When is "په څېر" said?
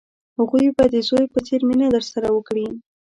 1.33-1.59